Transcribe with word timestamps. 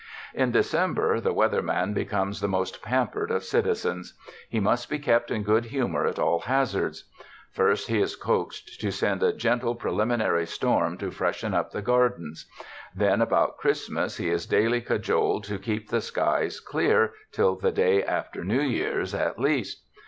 In 0.33 0.49
December, 0.49 1.19
the 1.19 1.31
Weather 1.31 1.61
Man 1.61 1.93
becomes 1.93 2.41
the 2.41 2.47
most 2.47 2.81
pampered 2.81 3.29
of 3.29 3.43
citizens. 3.43 4.15
He 4.49 4.59
must 4.59 4.89
be 4.89 4.97
kept 4.97 5.29
in 5.29 5.43
good 5.43 5.65
humor 5.65 6.07
at 6.07 6.17
all 6.17 6.39
hazards. 6.39 7.03
First, 7.51 7.87
he 7.87 7.99
is 8.01 8.15
coaxed 8.15 8.81
to 8.81 8.89
send 8.89 9.21
a 9.21 9.31
gentle 9.31 9.75
pre 9.75 9.91
liminary 9.91 10.47
storm 10.47 10.97
to 10.97 11.11
freshen 11.11 11.53
up 11.53 11.69
the 11.69 11.83
gardens; 11.83 12.47
then, 12.95 13.21
about 13.21 13.57
Christmas, 13.57 14.17
he 14.17 14.29
is 14.31 14.47
daily 14.47 14.81
cajoled 14.81 15.43
to 15.43 15.59
keep 15.59 15.89
the 15.91 16.01
skies 16.01 16.59
clear 16.59 17.13
till 17.31 17.55
the 17.55 17.71
day 17.71 18.03
after 18.03 18.43
New 18.43 18.61
Year's 18.63 19.13
at 19.13 19.37
least. 19.37 19.85